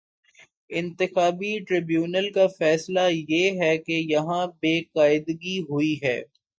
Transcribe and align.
انتخابی 0.71 1.51
ٹربیونل 1.67 2.29
کا 2.31 2.47
فیصلہ 2.57 2.99
یہ 3.29 3.61
ہے 3.61 3.77
کہ 3.77 4.01
یہاں 4.07 4.45
بے 4.61 4.79
قاعدگی 4.93 5.59
ہو 5.61 5.79
ئی 5.79 5.95
ہے۔ 6.03 6.19